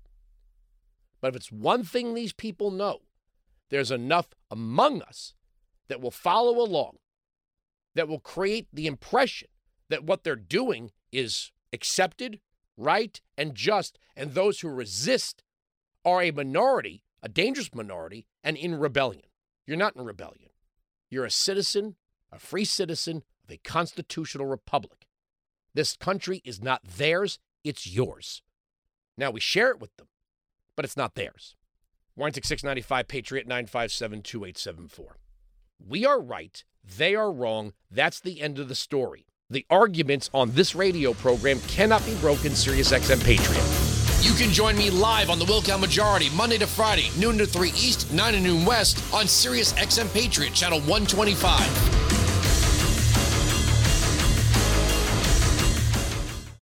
But 1.19 1.29
if 1.29 1.35
it's 1.35 1.51
one 1.51 1.83
thing 1.83 2.13
these 2.13 2.33
people 2.33 2.71
know, 2.71 3.01
there's 3.69 3.91
enough 3.91 4.29
among 4.49 5.01
us 5.01 5.33
that 5.87 6.01
will 6.01 6.11
follow 6.11 6.59
along, 6.59 6.97
that 7.95 8.07
will 8.07 8.19
create 8.19 8.67
the 8.71 8.87
impression 8.87 9.49
that 9.89 10.03
what 10.03 10.23
they're 10.23 10.35
doing 10.35 10.91
is 11.11 11.51
accepted, 11.73 12.39
right, 12.75 13.21
and 13.37 13.55
just, 13.55 13.97
and 14.15 14.33
those 14.33 14.59
who 14.59 14.69
resist 14.69 15.43
are 16.05 16.21
a 16.21 16.31
minority, 16.31 17.03
a 17.21 17.29
dangerous 17.29 17.73
minority, 17.73 18.25
and 18.43 18.57
in 18.57 18.75
rebellion. 18.75 19.23
You're 19.65 19.77
not 19.77 19.95
in 19.95 20.05
rebellion. 20.05 20.49
You're 21.09 21.25
a 21.25 21.31
citizen, 21.31 21.95
a 22.31 22.39
free 22.39 22.65
citizen 22.65 23.23
of 23.43 23.51
a 23.51 23.57
constitutional 23.57 24.45
republic. 24.45 25.07
This 25.73 25.95
country 25.95 26.41
is 26.43 26.61
not 26.61 26.83
theirs, 26.83 27.39
it's 27.63 27.87
yours. 27.87 28.41
Now 29.17 29.31
we 29.31 29.39
share 29.39 29.71
it 29.71 29.79
with 29.79 29.95
them, 29.97 30.07
but 30.75 30.85
it's 30.85 30.97
not 30.97 31.15
theirs. 31.15 31.55
Warranty 32.15 32.41
695 32.43 33.07
Patriot 33.07 33.47
957 33.47 34.21
2874. 34.23 35.17
We 35.85 36.05
are 36.05 36.19
right, 36.19 36.63
they 36.97 37.15
are 37.15 37.31
wrong. 37.31 37.73
That's 37.91 38.19
the 38.19 38.41
end 38.41 38.59
of 38.59 38.67
the 38.67 38.75
story. 38.75 39.25
The 39.49 39.65
arguments 39.69 40.29
on 40.33 40.51
this 40.51 40.75
radio 40.75 41.13
program 41.13 41.59
cannot 41.61 42.05
be 42.05 42.15
broken, 42.15 42.51
SiriusXM 42.51 43.23
Patriot. 43.23 43.63
You 44.21 44.33
can 44.33 44.51
join 44.51 44.75
me 44.75 44.89
live 44.89 45.29
on 45.29 45.39
the 45.39 45.45
Wilkow 45.45 45.79
Majority, 45.79 46.29
Monday 46.35 46.57
to 46.57 46.67
Friday, 46.67 47.09
noon 47.17 47.37
to 47.37 47.45
3 47.45 47.69
East, 47.69 48.11
9 48.11 48.33
to 48.33 48.39
noon 48.39 48.65
West, 48.65 48.97
on 49.13 49.25
SiriusXM 49.25 50.13
Patriot, 50.13 50.53
channel 50.53 50.79
125. 50.81 51.96